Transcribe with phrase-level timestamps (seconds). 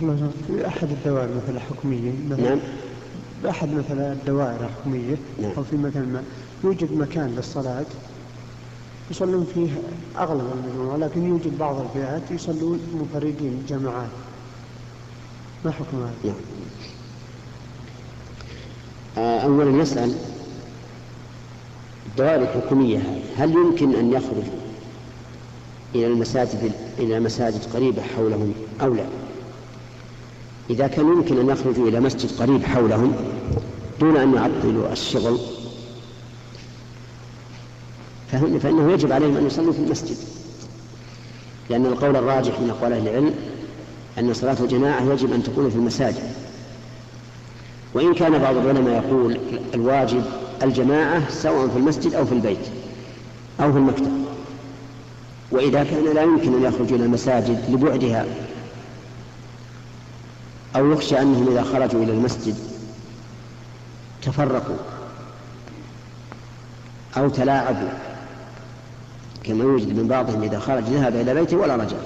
[0.00, 2.58] في أحد الدوائر مثلا حكومية مثلا نعم
[3.42, 5.50] بأحد مثلا الدوائر الحكومية نعم.
[5.56, 6.22] أو في مثلا ما
[6.64, 7.84] يوجد مكان للصلاة
[9.10, 9.68] يصلون فيه
[10.18, 14.08] أغلب المجموعة ولكن يوجد بعض الفئات يصلون منفردين جماعات
[15.64, 16.34] ما حكم هذا؟ نعم
[19.18, 20.14] آه، أولا نسأل
[22.06, 24.60] الدوائر الحكومية هذه هل يمكن أن يخرجوا
[25.94, 29.19] إلى المساجد إلى مساجد قريبة حولهم أو لا؟
[30.70, 33.12] إذا كان يمكن أن يخرجوا إلى مسجد قريب حولهم
[34.00, 35.38] دون أن يعطلوا الشغل
[38.30, 40.16] فإنه يجب عليهم أن يصلوا في المسجد.
[41.70, 43.34] لأن القول الراجح من أقوال أهل العلم
[44.18, 46.22] أن صلاة الجماعة يجب أن تكون في المساجد.
[47.94, 49.38] وإن كان بعض العلماء يقول
[49.74, 50.22] الواجب
[50.62, 52.66] الجماعة سواء في المسجد أو في البيت
[53.60, 54.24] أو في المكتب.
[55.50, 58.26] وإذا كان لا يمكن أن يخرجوا إلى المساجد لبعدها
[60.76, 62.54] أو يخشى أنهم إذا خرجوا إلى المسجد
[64.22, 64.76] تفرقوا
[67.16, 67.88] أو تلاعبوا
[69.44, 71.96] كما يوجد من بعضهم إذا خرج ذهب إلى بيته ولا رجع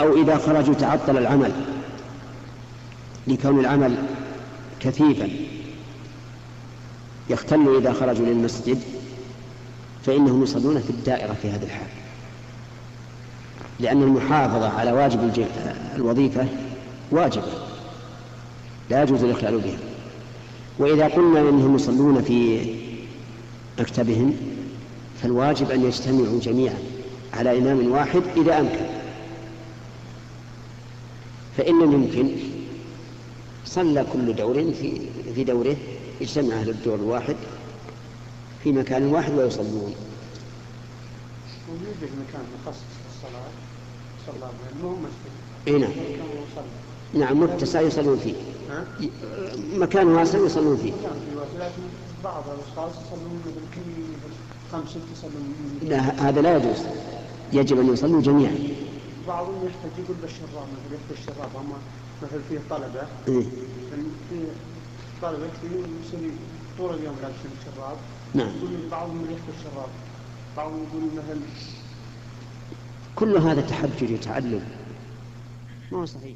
[0.00, 1.52] أو إذا خرجوا تعطل العمل
[3.26, 3.96] لكون العمل
[4.80, 5.28] كثيفا
[7.30, 8.82] يختل إذا خرجوا للمسجد
[10.06, 11.99] فإنهم يصلون في الدائرة في هذا الحال.
[13.80, 15.46] لأن المحافظة على واجب
[15.96, 16.46] الوظيفة
[17.10, 17.52] واجبة.
[18.90, 19.78] لا يجوز الإخلال بها.
[20.78, 22.60] وإذا قلنا إنهم يصلون في
[23.78, 24.36] مكتبهم
[25.22, 26.78] فالواجب أن يجتمعوا جميعا
[27.34, 28.86] على إمام واحد إذا أمكن.
[31.56, 32.30] فإن يمكن
[33.64, 35.00] صلى كل دور في
[35.34, 35.76] في دوره
[36.20, 37.36] يجتمع أهل الدور الواحد
[38.64, 39.94] في مكان واحد ويصلون.
[42.00, 43.50] ويوجد مكان مخصص للصلاة
[44.26, 44.50] صلى
[44.82, 45.32] مو مسجد.
[45.68, 45.90] اي نعم.
[47.14, 48.34] نعم متسع يصلون فيه.
[49.74, 50.92] مكان واسع يصلون فيه.
[51.58, 51.82] لكن
[52.24, 54.02] بعض الأشخاص يصلون مثل كل
[54.72, 56.78] خمس ست يصلون لا هذا لا يجوز.
[57.52, 58.58] يجب أن يصلوا جميعا.
[59.28, 61.72] بعضهم يحتاج يقول بالشراب مثل يحتاج الشراب هم
[62.22, 63.02] مثل فيه طلبة.
[63.28, 63.44] إيه؟
[64.30, 64.46] في
[65.22, 66.30] طلبة كثير يصير
[66.78, 67.96] طول اليوم لابسين الشراب.
[68.34, 68.48] نعم.
[68.56, 69.88] يقول بعضهم يحتاج الشراب.
[70.56, 71.40] بعضهم يقول مثلا
[73.20, 74.62] كل هذا تحجر يتعلم
[75.92, 76.34] ما هو صحيح.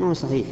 [0.00, 0.46] ما هو صحيح.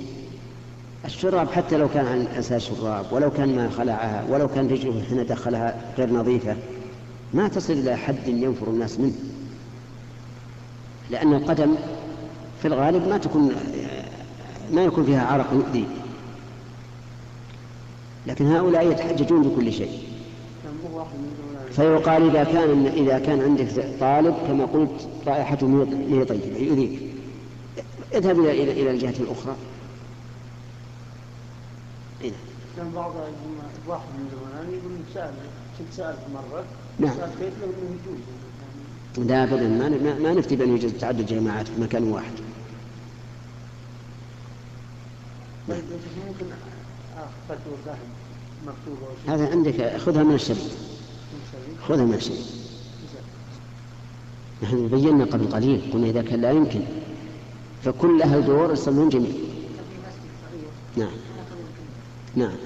[1.05, 5.27] الشراب حتى لو كان عن أساس شراب ولو كان ما خلعها ولو كان رجله حين
[5.27, 6.57] دخلها غير نظيفة
[7.35, 9.15] ما تصل إلى حد ينفر الناس منه.
[11.11, 11.75] لأن القدم
[12.63, 13.53] في الغالب ما تكون
[14.73, 15.87] ما يكون فيها عرق يؤذي.
[18.27, 20.03] لكن هؤلاء يتحججون بكل شيء.
[21.73, 23.67] فيقال إذا كان إذا كان عندك
[24.01, 27.01] طالب كما قلت رائحته مي طيبة يؤذيك
[28.15, 29.57] اذهب إلى إلى إلى الجهة الأخرى
[32.23, 32.33] إيه.
[32.77, 33.13] كان بعض
[33.87, 35.35] واحد من زمان يقول سأل
[35.79, 36.65] كنت سألت مرة
[36.99, 42.03] نعم سألت إنه يجوز لا ابدا ما ما نفتي بأن يوجد تعدد جماعات في مكان
[42.13, 42.33] واحد.
[45.69, 45.85] طيب
[46.29, 46.47] ممكن
[47.17, 47.57] أخذ
[48.67, 50.86] مكتوبة هذا عندك خذها من الشريط.
[51.89, 52.47] خذها من الشريط.
[54.63, 56.81] نحن بينا قبل قليل قلنا إذا كان لا يمكن
[57.85, 59.33] فكل أهل دور يصلون جميعا.
[60.97, 61.17] نعم.
[62.37, 62.57] نعم.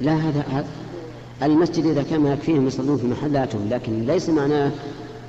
[0.00, 0.66] لا هذا هذا
[1.42, 4.72] المسجد إذا كان ما يكفيهم يصلون في محلاتهم لكن ليس معناه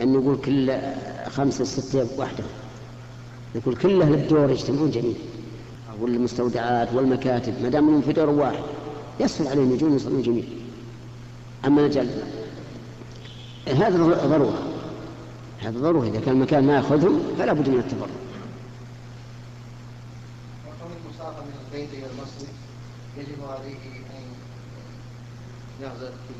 [0.01, 0.77] أن نقول كل
[1.27, 2.43] خمسة ستة وحده
[3.55, 5.36] نقول كل أهل الدور يجتمعون جميعا
[6.01, 8.63] والمستودعات والمكاتب ما دام إنهم في دور واحد
[9.19, 10.47] يسهل عليهم يجون يصلون جميعا
[11.65, 12.09] أما نجعل
[13.67, 13.97] هذا
[14.27, 14.61] ضرورة
[15.59, 17.83] هذا ضرورة إذا كان المكان ما يأخذهم فلا بد من
[21.05, 22.53] المسافة من البيت إلى المسجد
[23.17, 23.75] يجب عليه
[25.81, 26.33] يعزل في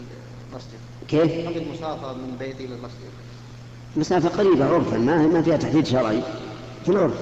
[0.52, 0.80] المسجد.
[1.08, 3.12] كيف؟ المسافة من بيتي إلى المسجد؟
[3.98, 6.22] مسافة قريبة عرفا ما ما فيها تحديد شرعي.
[6.86, 7.22] في العرف.